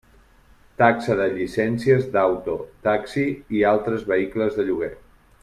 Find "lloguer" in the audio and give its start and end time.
4.73-4.93